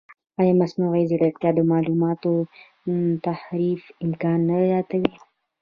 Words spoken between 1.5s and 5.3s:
د معلوماتو تحریف امکان نه زیاتوي؟